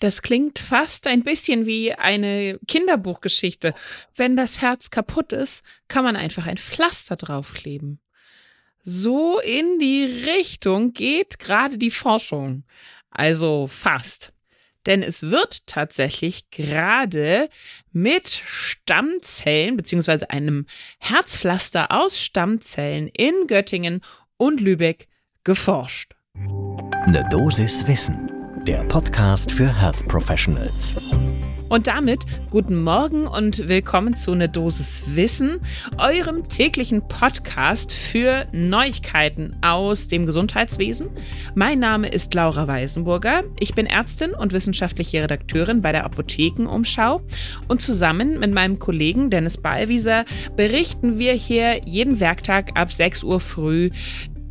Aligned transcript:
Das 0.00 0.22
klingt 0.22 0.58
fast 0.58 1.06
ein 1.06 1.22
bisschen 1.22 1.66
wie 1.66 1.92
eine 1.92 2.58
Kinderbuchgeschichte. 2.68 3.74
Wenn 4.14 4.36
das 4.36 4.60
Herz 4.60 4.90
kaputt 4.90 5.32
ist, 5.32 5.62
kann 5.88 6.04
man 6.04 6.16
einfach 6.16 6.46
ein 6.46 6.58
Pflaster 6.58 7.16
draufkleben. 7.16 8.00
So 8.82 9.40
in 9.40 9.78
die 9.78 10.04
Richtung 10.04 10.92
geht 10.92 11.38
gerade 11.38 11.78
die 11.78 11.90
Forschung. 11.90 12.64
Also 13.10 13.66
fast. 13.66 14.32
Denn 14.86 15.02
es 15.02 15.22
wird 15.22 15.66
tatsächlich 15.66 16.50
gerade 16.50 17.48
mit 17.92 18.28
Stammzellen 18.28 19.76
beziehungsweise 19.76 20.30
einem 20.30 20.66
Herzpflaster 20.98 21.90
aus 21.90 22.20
Stammzellen 22.20 23.08
in 23.08 23.48
Göttingen 23.48 24.02
und 24.36 24.60
Lübeck 24.60 25.08
geforscht. 25.42 26.14
Eine 26.34 27.26
Dosis 27.30 27.86
Wissen, 27.88 28.30
der 28.66 28.82
Podcast 28.82 29.52
für 29.52 29.80
Health 29.80 30.08
Professionals. 30.08 30.96
Und 31.68 31.86
damit 31.86 32.24
guten 32.50 32.82
Morgen 32.82 33.28
und 33.28 33.68
willkommen 33.68 34.16
zu 34.16 34.34
Ne 34.34 34.48
Dosis 34.48 35.04
Wissen, 35.14 35.60
eurem 35.98 36.48
täglichen 36.48 37.06
Podcast 37.06 37.92
für 37.92 38.46
Neuigkeiten 38.50 39.54
aus 39.62 40.08
dem 40.08 40.26
Gesundheitswesen. 40.26 41.10
Mein 41.54 41.78
Name 41.78 42.08
ist 42.08 42.34
Laura 42.34 42.66
Weisenburger. 42.66 43.44
Ich 43.60 43.74
bin 43.76 43.86
Ärztin 43.86 44.32
und 44.32 44.52
wissenschaftliche 44.52 45.22
Redakteurin 45.22 45.80
bei 45.80 45.92
der 45.92 46.04
Apothekenumschau. 46.04 47.20
Und 47.68 47.80
zusammen 47.80 48.40
mit 48.40 48.52
meinem 48.52 48.80
Kollegen 48.80 49.30
Dennis 49.30 49.58
Ballwieser 49.58 50.24
berichten 50.56 51.20
wir 51.20 51.34
hier 51.34 51.82
jeden 51.84 52.18
Werktag 52.18 52.76
ab 52.76 52.90
6 52.90 53.22
Uhr 53.22 53.38
früh 53.38 53.90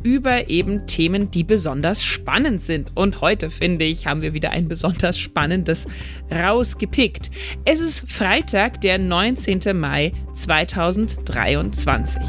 über 0.06 0.48
eben 0.48 0.86
Themen, 0.86 1.32
die 1.32 1.42
besonders 1.42 2.04
spannend 2.04 2.62
sind. 2.62 2.92
Und 2.94 3.20
heute, 3.22 3.50
finde 3.50 3.84
ich, 3.84 4.06
haben 4.06 4.22
wir 4.22 4.34
wieder 4.34 4.50
ein 4.50 4.68
besonders 4.68 5.18
spannendes 5.18 5.84
rausgepickt. 6.30 7.32
Es 7.64 7.80
ist 7.80 8.08
Freitag, 8.08 8.80
der 8.82 8.98
19. 8.98 9.60
Mai 9.74 10.12
2023. 10.34 12.22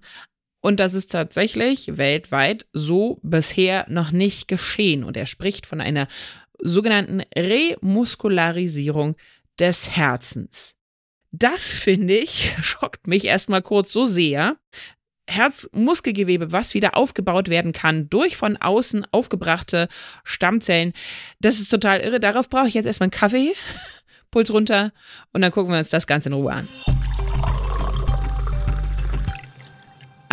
Und 0.61 0.79
das 0.79 0.93
ist 0.93 1.11
tatsächlich 1.11 1.97
weltweit 1.97 2.65
so 2.71 3.19
bisher 3.21 3.85
noch 3.89 4.11
nicht 4.11 4.47
geschehen. 4.47 5.03
Und 5.03 5.17
er 5.17 5.25
spricht 5.25 5.65
von 5.65 5.81
einer 5.81 6.07
sogenannten 6.59 7.21
Remuskularisierung 7.35 9.15
des 9.59 9.97
Herzens. 9.97 10.75
Das 11.31 11.73
finde 11.73 12.15
ich, 12.15 12.51
schockt 12.61 13.07
mich 13.07 13.25
erstmal 13.25 13.61
kurz 13.61 13.91
so 13.91 14.05
sehr, 14.05 14.57
Herzmuskelgewebe, 15.27 16.51
was 16.51 16.73
wieder 16.73 16.97
aufgebaut 16.97 17.49
werden 17.49 17.71
kann 17.71 18.09
durch 18.09 18.35
von 18.35 18.57
außen 18.57 19.05
aufgebrachte 19.11 19.87
Stammzellen. 20.23 20.93
Das 21.39 21.59
ist 21.59 21.69
total 21.69 22.01
irre. 22.01 22.19
Darauf 22.19 22.49
brauche 22.49 22.67
ich 22.67 22.73
jetzt 22.73 22.85
erstmal 22.85 23.05
einen 23.05 23.11
Kaffee, 23.11 23.53
Puls 24.31 24.51
runter 24.51 24.91
und 25.31 25.41
dann 25.41 25.51
gucken 25.51 25.71
wir 25.71 25.79
uns 25.79 25.89
das 25.89 26.07
Ganze 26.07 26.29
in 26.29 26.33
Ruhe 26.33 26.51
an. 26.51 26.67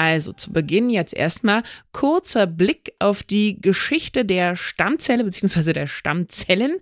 Also 0.01 0.33
zu 0.33 0.51
Beginn 0.51 0.89
jetzt 0.89 1.13
erstmal 1.13 1.63
kurzer 1.93 2.47
Blick 2.47 2.95
auf 3.01 3.23
die 3.23 3.61
Geschichte 3.61 4.25
der 4.25 4.57
Stammzelle 4.57 5.25
bzw. 5.25 5.75
der 5.75 5.87
Stammzellen. 5.87 6.79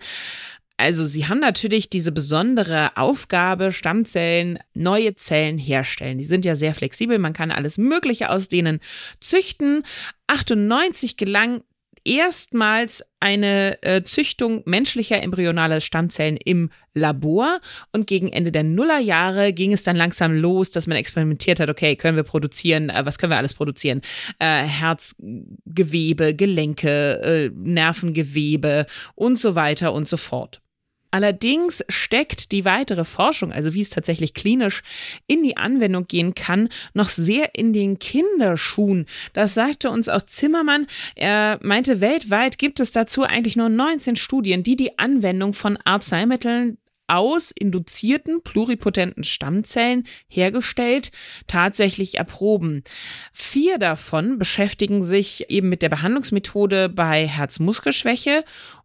Also 0.78 1.06
sie 1.06 1.26
haben 1.26 1.40
natürlich 1.40 1.90
diese 1.90 2.12
besondere 2.12 2.96
Aufgabe, 2.96 3.72
Stammzellen, 3.72 4.60
neue 4.74 5.16
Zellen 5.16 5.58
herstellen. 5.58 6.18
Die 6.18 6.24
sind 6.24 6.44
ja 6.44 6.54
sehr 6.54 6.72
flexibel, 6.72 7.18
man 7.18 7.32
kann 7.32 7.50
alles 7.50 7.78
Mögliche 7.78 8.30
aus 8.30 8.48
denen 8.48 8.78
züchten. 9.20 9.82
98 10.28 11.16
gelang 11.16 11.62
erstmals 12.04 13.04
eine 13.18 13.82
äh, 13.82 14.04
Züchtung 14.04 14.62
menschlicher 14.66 15.20
embryonaler 15.20 15.80
Stammzellen 15.80 16.36
im 16.36 16.70
Labor 16.94 17.58
und 17.92 18.06
gegen 18.06 18.32
Ende 18.32 18.52
der 18.52 18.62
Nullerjahre 18.62 19.52
ging 19.52 19.72
es 19.72 19.82
dann 19.82 19.96
langsam 19.96 20.32
los, 20.32 20.70
dass 20.70 20.86
man 20.86 20.96
experimentiert 20.96 21.58
hat, 21.58 21.68
okay, 21.68 21.96
können 21.96 22.16
wir 22.16 22.22
produzieren, 22.22 22.88
äh, 22.88 23.04
was 23.04 23.18
können 23.18 23.32
wir 23.32 23.36
alles 23.36 23.54
produzieren? 23.54 24.00
Äh, 24.38 24.62
Herzgewebe, 24.62 26.36
Gelenke, 26.36 27.20
äh, 27.20 27.50
Nervengewebe 27.52 28.86
und 29.16 29.40
so 29.40 29.56
weiter 29.56 29.92
und 29.92 30.06
so 30.06 30.16
fort. 30.16 30.62
Allerdings 31.10 31.82
steckt 31.88 32.52
die 32.52 32.64
weitere 32.64 33.04
Forschung, 33.04 33.52
also 33.52 33.72
wie 33.72 33.80
es 33.80 33.90
tatsächlich 33.90 34.34
klinisch 34.34 34.82
in 35.26 35.42
die 35.42 35.56
Anwendung 35.56 36.06
gehen 36.06 36.34
kann, 36.34 36.68
noch 36.92 37.08
sehr 37.08 37.54
in 37.54 37.72
den 37.72 37.98
Kinderschuhen. 37.98 39.06
Das 39.32 39.54
sagte 39.54 39.90
uns 39.90 40.08
auch 40.08 40.22
Zimmermann. 40.22 40.86
Er 41.14 41.58
meinte, 41.62 42.00
weltweit 42.00 42.58
gibt 42.58 42.78
es 42.80 42.92
dazu 42.92 43.22
eigentlich 43.22 43.56
nur 43.56 43.70
19 43.70 44.16
Studien, 44.16 44.62
die 44.62 44.76
die 44.76 44.98
Anwendung 44.98 45.54
von 45.54 45.78
Arzneimitteln 45.84 46.78
aus 47.08 47.50
induzierten 47.50 48.42
pluripotenten 48.42 49.24
Stammzellen 49.24 50.06
hergestellt 50.28 51.10
tatsächlich 51.46 52.18
erproben. 52.18 52.84
Vier 53.32 53.78
davon 53.78 54.38
beschäftigen 54.38 55.02
sich 55.02 55.50
eben 55.50 55.70
mit 55.70 55.80
der 55.80 55.88
Behandlungsmethode 55.88 56.90
bei 56.90 57.26
Herzmuskelschwäche 57.26 58.44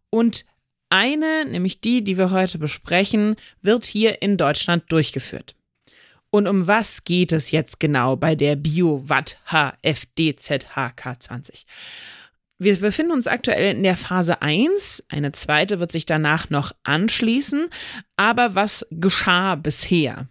und 0.10 0.46
eine, 0.94 1.46
nämlich 1.46 1.82
die, 1.82 2.04
die 2.04 2.20
wir 2.20 2.30
heute 2.30 2.60
besprechen, 2.60 3.36
wird 3.62 3.86
hier 3.86 4.22
in 4.22 4.38
Deutschland 4.38 4.84
durchgeführt. 4.90 5.56
Und 6.30 6.48
um 6.48 6.68
was 6.68 7.04
geht 7.04 7.32
es 7.32 7.50
jetzt 7.52 7.80
genau 7.80 8.16
bei 8.16 8.36
der 8.36 8.56
BioWatt 8.56 9.40
HFDZHK20? 9.50 11.66
Wir 12.60 12.76
befinden 12.78 13.12
uns 13.12 13.26
aktuell 13.28 13.76
in 13.76 13.82
der 13.84 13.98
Phase 13.98 14.42
1. 14.42 15.06
Eine 15.10 15.32
zweite 15.32 15.80
wird 15.80 15.92
sich 15.92 16.06
danach 16.06 16.52
noch 16.52 16.72
anschließen. 16.84 17.70
Aber 18.16 18.56
was 18.56 18.86
geschah 18.92 19.56
bisher? 19.56 20.28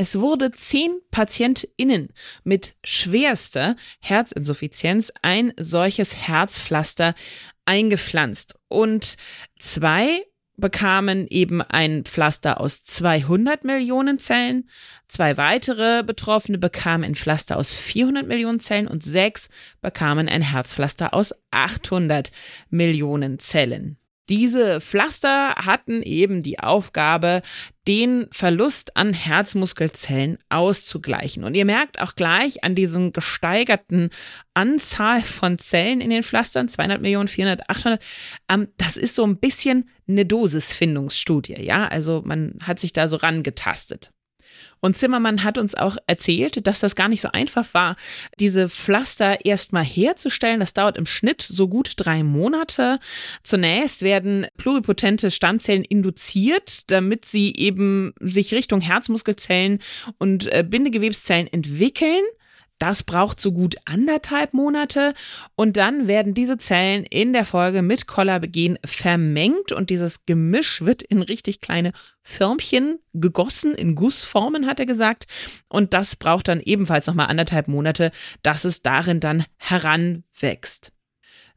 Es 0.00 0.20
wurde 0.20 0.52
zehn 0.52 1.00
PatientInnen 1.10 2.10
mit 2.44 2.76
schwerster 2.84 3.74
Herzinsuffizienz 3.98 5.12
ein 5.22 5.52
solches 5.56 6.14
Herzpflaster 6.14 7.16
eingepflanzt 7.64 8.54
und 8.68 9.16
zwei 9.58 10.24
bekamen 10.56 11.26
eben 11.26 11.62
ein 11.62 12.04
Pflaster 12.04 12.60
aus 12.60 12.84
200 12.84 13.64
Millionen 13.64 14.20
Zellen, 14.20 14.70
zwei 15.08 15.36
weitere 15.36 16.04
Betroffene 16.04 16.58
bekamen 16.58 17.02
ein 17.02 17.16
Pflaster 17.16 17.56
aus 17.56 17.72
400 17.72 18.24
Millionen 18.24 18.60
Zellen 18.60 18.86
und 18.86 19.02
sechs 19.02 19.48
bekamen 19.80 20.28
ein 20.28 20.42
Herzpflaster 20.42 21.12
aus 21.12 21.34
800 21.50 22.30
Millionen 22.70 23.40
Zellen. 23.40 23.98
Diese 24.28 24.80
Pflaster 24.80 25.54
hatten 25.54 26.02
eben 26.02 26.42
die 26.42 26.58
Aufgabe, 26.58 27.42
den 27.86 28.26
Verlust 28.30 28.96
an 28.96 29.14
Herzmuskelzellen 29.14 30.38
auszugleichen. 30.50 31.44
Und 31.44 31.54
ihr 31.54 31.64
merkt 31.64 31.98
auch 32.00 32.14
gleich 32.14 32.62
an 32.62 32.74
diesen 32.74 33.12
gesteigerten 33.12 34.10
Anzahl 34.52 35.22
von 35.22 35.58
Zellen 35.58 36.02
in 36.02 36.10
den 36.10 36.22
Pflastern, 36.22 36.68
200 36.68 37.00
Millionen, 37.00 37.28
400, 37.28 37.70
800, 37.70 38.04
ähm, 38.50 38.68
das 38.76 38.98
ist 38.98 39.14
so 39.14 39.24
ein 39.24 39.38
bisschen 39.38 39.88
eine 40.06 40.26
Dosisfindungsstudie, 40.26 41.62
ja, 41.62 41.86
also 41.86 42.22
man 42.24 42.58
hat 42.62 42.78
sich 42.78 42.92
da 42.92 43.08
so 43.08 43.16
rangetastet. 43.16 44.10
Und 44.80 44.96
Zimmermann 44.96 45.44
hat 45.44 45.58
uns 45.58 45.74
auch 45.74 45.96
erzählt, 46.06 46.66
dass 46.66 46.80
das 46.80 46.96
gar 46.96 47.08
nicht 47.08 47.20
so 47.20 47.28
einfach 47.32 47.74
war, 47.74 47.96
diese 48.38 48.68
Pflaster 48.68 49.44
erstmal 49.44 49.84
herzustellen. 49.84 50.60
Das 50.60 50.74
dauert 50.74 50.96
im 50.96 51.06
Schnitt 51.06 51.42
so 51.42 51.68
gut 51.68 51.92
drei 51.96 52.22
Monate. 52.22 52.98
Zunächst 53.42 54.02
werden 54.02 54.46
pluripotente 54.56 55.30
Stammzellen 55.30 55.84
induziert, 55.84 56.90
damit 56.90 57.24
sie 57.24 57.54
eben 57.56 58.12
sich 58.20 58.54
Richtung 58.54 58.80
Herzmuskelzellen 58.80 59.80
und 60.18 60.46
äh, 60.52 60.64
Bindegewebszellen 60.68 61.46
entwickeln. 61.46 62.22
Das 62.78 63.02
braucht 63.02 63.40
so 63.40 63.52
gut 63.52 63.76
anderthalb 63.84 64.54
Monate 64.54 65.14
und 65.56 65.76
dann 65.76 66.06
werden 66.06 66.34
diese 66.34 66.58
Zellen 66.58 67.04
in 67.04 67.32
der 67.32 67.44
Folge 67.44 67.82
mit 67.82 68.06
Kollagen 68.06 68.78
vermengt 68.84 69.72
und 69.72 69.90
dieses 69.90 70.26
Gemisch 70.26 70.82
wird 70.82 71.02
in 71.02 71.22
richtig 71.22 71.60
kleine 71.60 71.92
Förmchen 72.22 72.98
gegossen, 73.14 73.74
in 73.74 73.94
Gussformen, 73.94 74.66
hat 74.66 74.80
er 74.80 74.86
gesagt. 74.86 75.26
Und 75.68 75.92
das 75.92 76.16
braucht 76.16 76.48
dann 76.48 76.60
ebenfalls 76.60 77.06
nochmal 77.06 77.26
anderthalb 77.26 77.68
Monate, 77.68 78.12
dass 78.42 78.64
es 78.64 78.82
darin 78.82 79.20
dann 79.20 79.44
heranwächst. 79.56 80.92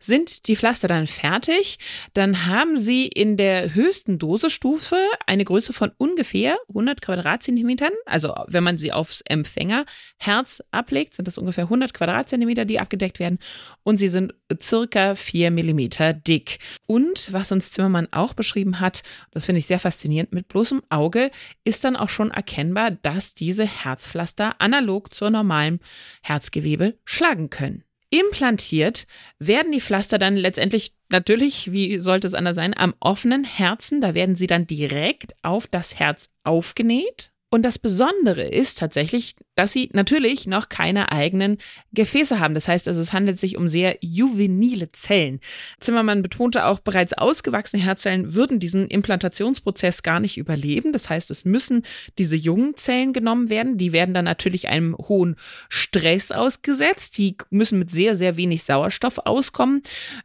Sind 0.04 0.48
die 0.48 0.56
Pflaster 0.56 0.88
dann 0.88 1.06
fertig, 1.06 1.78
dann 2.16 2.48
haben 2.48 2.80
sie 2.80 3.08
in 3.08 3.38
der 3.38 3.76
höchsten 3.76 4.18
Dosestufe 4.18 4.98
eine 5.28 5.46
Größe 5.46 5.74
von 5.74 5.92
ungefähr 5.98 6.58
100 6.70 7.02
Quadratzentimetern. 7.02 7.92
Also 8.08 8.34
wenn 8.48 8.64
man 8.64 8.80
sie 8.80 8.92
aufs 8.92 9.22
Empfängerherz 9.22 10.64
ablegt, 10.72 11.14
sind 11.14 11.28
das 11.28 11.38
ungefähr 11.38 11.66
100 11.66 11.94
Quadratzentimeter, 11.94 12.66
die 12.66 12.80
abgedeckt 12.80 13.20
werden. 13.20 13.38
Und 13.84 13.98
sie 13.98 14.10
sind 14.10 14.34
circa 14.60 15.14
4 15.14 15.52
Millimeter 15.52 16.14
dick. 16.14 16.58
Und 16.88 17.32
was 17.32 17.52
uns 17.52 17.70
Zimmermann 17.70 18.08
auch 18.12 18.34
beschrieben 18.34 18.80
hat, 18.80 19.04
das 19.30 19.46
finde 19.46 19.60
ich 19.60 19.68
sehr 19.68 19.80
faszinierend, 19.80 20.34
mit 20.34 20.48
bloßem 20.48 20.82
Auge 20.90 21.30
ist 21.64 21.84
dann 21.84 21.96
auch 21.96 22.10
schon 22.10 22.32
erkennbar, 22.32 22.90
dass 22.90 23.36
diese 23.36 23.66
Herzpflaster 23.66 24.60
analog 24.60 25.14
zur 25.14 25.30
normalen 25.30 25.80
Herzgewebe 26.24 26.98
schlagen 27.06 27.52
können. 27.52 27.84
Implantiert 28.14 29.08
werden 29.40 29.72
die 29.72 29.80
Pflaster 29.80 30.20
dann 30.20 30.36
letztendlich 30.36 30.94
natürlich, 31.10 31.72
wie 31.72 31.98
sollte 31.98 32.28
es 32.28 32.34
anders 32.34 32.58
sein, 32.58 32.78
am 32.78 32.94
offenen 33.00 33.46
Herzen. 33.46 34.02
Da 34.02 34.14
werden 34.14 34.36
sie 34.36 34.48
dann 34.48 34.68
direkt 34.68 35.34
auf 35.44 35.66
das 35.66 35.98
Herz 35.98 36.30
aufgenäht. 36.44 37.32
Und 37.54 37.64
das 37.64 37.78
Besondere 37.78 38.48
ist 38.48 38.78
tatsächlich, 38.78 39.36
dass 39.56 39.74
sie 39.74 39.90
natürlich 39.92 40.48
noch 40.48 40.70
keine 40.70 41.12
eigenen 41.12 41.58
Gefäße 41.92 42.40
haben. 42.40 42.54
Das 42.54 42.70
heißt 42.70 42.88
also, 42.88 43.02
es 43.02 43.12
handelt 43.12 43.42
sich 43.42 43.58
um 43.58 43.68
sehr 43.68 43.98
juvenile 44.00 44.94
Zellen. 44.94 45.42
Zimmermann 45.82 46.22
betonte 46.22 46.66
auch, 46.66 46.80
bereits 46.80 47.12
ausgewachsene 47.12 47.84
Herzzellen 47.84 48.34
würden 48.36 48.62
diesen 48.62 48.88
Implantationsprozess 48.88 50.02
gar 50.02 50.22
nicht 50.22 50.38
überleben. 50.38 50.94
Das 50.94 51.10
heißt, 51.10 51.30
es 51.30 51.44
müssen 51.44 51.84
diese 52.18 52.38
jungen 52.38 52.78
Zellen 52.78 53.12
genommen 53.12 53.50
werden. 53.50 53.78
Die 53.78 53.92
werden 53.92 54.14
dann 54.14 54.26
natürlich 54.26 54.70
einem 54.70 54.96
hohen 54.96 55.36
Stress 55.68 56.32
ausgesetzt. 56.32 57.18
Die 57.18 57.36
müssen 57.50 57.80
mit 57.80 57.92
sehr, 57.92 58.16
sehr 58.16 58.38
wenig 58.38 58.64
Sauerstoff 58.64 59.18
auskommen, 59.26 59.84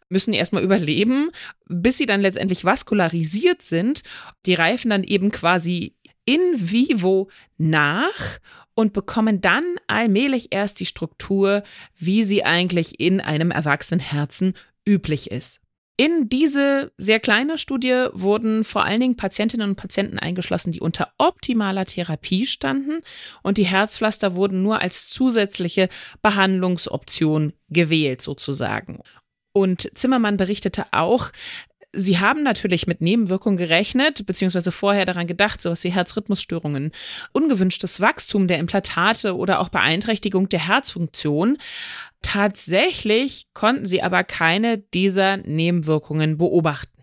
müssen 0.08 0.32
erstmal 0.32 0.62
überleben, 0.62 1.30
bis 1.68 1.98
sie 1.98 2.06
dann 2.06 2.20
letztendlich 2.20 2.64
vaskularisiert 2.64 3.62
sind. 3.62 4.04
Die 4.46 4.54
reifen 4.54 4.90
dann 4.90 5.02
eben 5.02 5.32
quasi 5.32 5.95
in 6.26 6.40
vivo 6.54 7.30
nach 7.56 8.38
und 8.74 8.92
bekommen 8.92 9.40
dann 9.40 9.64
allmählich 9.86 10.48
erst 10.50 10.80
die 10.80 10.86
Struktur, 10.86 11.62
wie 11.96 12.24
sie 12.24 12.44
eigentlich 12.44 13.00
in 13.00 13.22
einem 13.22 13.50
erwachsenen 13.50 14.00
Herzen 14.00 14.52
üblich 14.86 15.30
ist. 15.30 15.60
In 15.98 16.28
diese 16.28 16.92
sehr 16.98 17.20
kleine 17.20 17.56
Studie 17.56 18.08
wurden 18.12 18.64
vor 18.64 18.84
allen 18.84 19.00
Dingen 19.00 19.16
Patientinnen 19.16 19.70
und 19.70 19.76
Patienten 19.76 20.18
eingeschlossen, 20.18 20.70
die 20.70 20.80
unter 20.80 21.10
optimaler 21.16 21.86
Therapie 21.86 22.44
standen 22.44 23.00
und 23.42 23.56
die 23.56 23.64
Herzpflaster 23.64 24.34
wurden 24.34 24.62
nur 24.62 24.82
als 24.82 25.08
zusätzliche 25.08 25.88
Behandlungsoption 26.20 27.54
gewählt 27.70 28.20
sozusagen. 28.20 29.00
Und 29.54 29.90
Zimmermann 29.94 30.36
berichtete 30.36 30.84
auch, 30.92 31.30
Sie 31.98 32.18
haben 32.18 32.42
natürlich 32.42 32.86
mit 32.86 33.00
Nebenwirkungen 33.00 33.56
gerechnet, 33.56 34.26
beziehungsweise 34.26 34.70
vorher 34.70 35.06
daran 35.06 35.26
gedacht, 35.26 35.62
sowas 35.62 35.82
wie 35.82 35.90
Herzrhythmusstörungen, 35.90 36.92
ungewünschtes 37.32 38.02
Wachstum 38.02 38.48
der 38.48 38.58
Implantate 38.58 39.34
oder 39.34 39.60
auch 39.60 39.70
Beeinträchtigung 39.70 40.50
der 40.50 40.68
Herzfunktion. 40.68 41.56
Tatsächlich 42.20 43.46
konnten 43.54 43.86
sie 43.86 44.02
aber 44.02 44.24
keine 44.24 44.78
dieser 44.78 45.38
Nebenwirkungen 45.38 46.36
beobachten. 46.36 46.95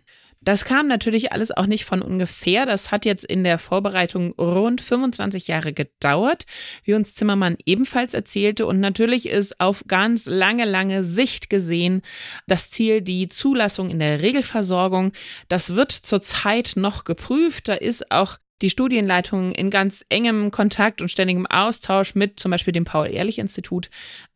Das 0.43 0.65
kam 0.65 0.87
natürlich 0.87 1.31
alles 1.31 1.51
auch 1.51 1.65
nicht 1.65 1.85
von 1.85 2.01
ungefähr. 2.01 2.65
Das 2.65 2.91
hat 2.91 3.05
jetzt 3.05 3.23
in 3.23 3.43
der 3.43 3.57
Vorbereitung 3.57 4.33
rund 4.33 4.81
25 4.81 5.47
Jahre 5.47 5.73
gedauert, 5.73 6.45
wie 6.83 6.93
uns 6.93 7.15
Zimmermann 7.15 7.57
ebenfalls 7.65 8.13
erzählte. 8.13 8.65
Und 8.65 8.79
natürlich 8.79 9.27
ist 9.27 9.59
auf 9.59 9.85
ganz 9.87 10.25
lange, 10.25 10.65
lange 10.65 11.05
Sicht 11.05 11.49
gesehen 11.49 12.01
das 12.47 12.69
Ziel 12.69 13.01
die 13.01 13.29
Zulassung 13.29 13.89
in 13.89 13.99
der 13.99 14.21
Regelversorgung. 14.21 15.13
Das 15.47 15.75
wird 15.75 15.91
zurzeit 15.91 16.73
noch 16.75 17.05
geprüft. 17.05 17.67
Da 17.69 17.73
ist 17.75 18.11
auch 18.11 18.37
die 18.61 18.69
Studienleitung 18.69 19.51
in 19.51 19.69
ganz 19.69 20.05
engem 20.09 20.51
Kontakt 20.51 21.01
und 21.01 21.09
ständigem 21.09 21.45
Austausch 21.45 22.15
mit 22.15 22.39
zum 22.39 22.51
Beispiel 22.51 22.73
dem 22.73 22.85
Paul-Ehrlich-Institut. 22.85 23.89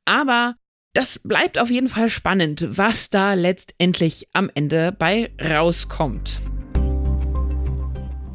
Aber 0.06 0.56
das 0.98 1.20
bleibt 1.20 1.60
auf 1.60 1.70
jeden 1.70 1.90
Fall 1.90 2.10
spannend, 2.10 2.66
was 2.70 3.12
da 3.12 3.36
letztendlich 3.36 4.28
am 4.34 4.50
Ende 4.56 4.92
bei 4.92 5.30
rauskommt. 5.40 6.42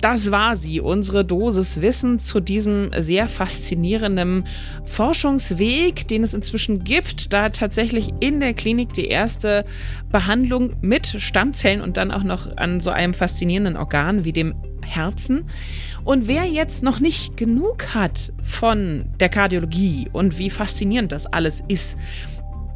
Das 0.01 0.31
war 0.31 0.55
sie, 0.55 0.81
unsere 0.81 1.25
Dosis 1.25 1.81
Wissen 1.81 2.21
zu 2.21 2.39
diesem 2.39 2.91
sehr 2.97 3.27
faszinierenden 3.27 4.47
Forschungsweg, 4.85 6.07
den 6.07 6.23
es 6.23 6.35
inzwischen 6.35 6.85
gibt, 6.85 7.33
da 7.33 7.49
tatsächlich 7.49 8.13
in 8.21 8.39
der 8.39 8.55
Klinik 8.55 8.93
die 8.95 9.09
erste 9.09 9.65
Behandlung 10.13 10.77
mit 10.83 11.09
Stammzellen 11.19 11.81
und 11.81 11.97
dann 11.97 12.13
auch 12.13 12.23
noch 12.23 12.57
an 12.57 12.79
so 12.79 12.91
einem 12.91 13.15
faszinierenden 13.15 13.77
Organ 13.77 14.25
wie 14.25 14.33
dem 14.33 14.55
Herzen. 14.85 15.47
Und 16.05 16.29
wer 16.29 16.45
jetzt 16.45 16.83
noch 16.83 17.01
nicht 17.01 17.37
genug 17.37 17.95
hat 17.95 18.33
von 18.43 19.07
der 19.21 19.29
Kardiologie 19.29 20.09
und 20.13 20.39
wie 20.39 20.51
faszinierend 20.51 21.13
das 21.13 21.27
alles 21.27 21.63
ist, 21.69 21.97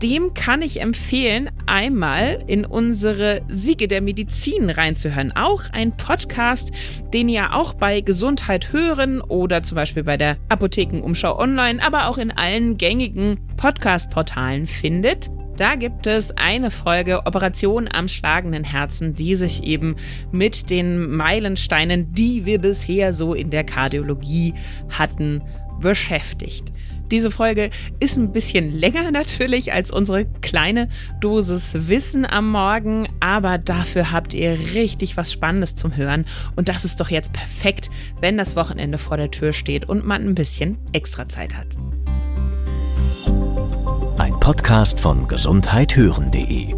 dem 0.02 0.34
kann 0.34 0.62
ich 0.62 0.80
empfehlen, 0.80 1.50
einmal 1.66 2.42
in 2.46 2.64
unsere 2.64 3.40
Siege 3.48 3.88
der 3.88 4.00
Medizin 4.00 4.68
reinzuhören. 4.68 5.32
Auch 5.32 5.62
ein 5.72 5.96
Podcast, 5.96 6.70
den 7.12 7.28
ihr 7.28 7.54
auch 7.54 7.74
bei 7.74 8.00
Gesundheit 8.02 8.72
hören 8.72 9.20
oder 9.20 9.62
zum 9.62 9.76
Beispiel 9.76 10.04
bei 10.04 10.16
der 10.16 10.36
Apothekenumschau 10.48 11.38
online, 11.38 11.82
aber 11.82 12.08
auch 12.08 12.18
in 12.18 12.30
allen 12.30 12.76
gängigen 12.76 13.38
Podcast-Portalen 13.56 14.66
findet. 14.66 15.30
Da 15.56 15.74
gibt 15.74 16.06
es 16.06 16.32
eine 16.32 16.70
Folge 16.70 17.24
Operation 17.24 17.88
am 17.90 18.08
schlagenden 18.08 18.62
Herzen, 18.62 19.14
die 19.14 19.36
sich 19.36 19.62
eben 19.64 19.96
mit 20.30 20.68
den 20.68 21.16
Meilensteinen, 21.16 22.12
die 22.12 22.44
wir 22.44 22.60
bisher 22.60 23.14
so 23.14 23.32
in 23.32 23.48
der 23.48 23.64
Kardiologie 23.64 24.52
hatten, 24.90 25.42
beschäftigt. 25.80 26.72
Diese 27.10 27.30
Folge 27.30 27.70
ist 28.00 28.16
ein 28.16 28.32
bisschen 28.32 28.70
länger 28.70 29.10
natürlich 29.10 29.72
als 29.72 29.90
unsere 29.90 30.24
kleine 30.40 30.88
Dosis 31.20 31.88
Wissen 31.88 32.26
am 32.26 32.50
Morgen, 32.50 33.08
aber 33.20 33.58
dafür 33.58 34.10
habt 34.10 34.34
ihr 34.34 34.58
richtig 34.74 35.16
was 35.16 35.32
Spannendes 35.32 35.76
zum 35.76 35.96
Hören 35.96 36.24
und 36.56 36.68
das 36.68 36.84
ist 36.84 37.00
doch 37.00 37.10
jetzt 37.10 37.32
perfekt, 37.32 37.90
wenn 38.20 38.36
das 38.36 38.56
Wochenende 38.56 38.98
vor 38.98 39.16
der 39.16 39.30
Tür 39.30 39.52
steht 39.52 39.88
und 39.88 40.04
man 40.04 40.22
ein 40.22 40.34
bisschen 40.34 40.78
extra 40.92 41.28
Zeit 41.28 41.54
hat. 41.54 41.76
Ein 44.18 44.38
Podcast 44.40 44.98
von 44.98 45.28
gesundheithören.de 45.28 46.74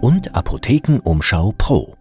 und 0.00 0.34
Apothekenumschau 0.34 1.54
Pro. 1.56 1.97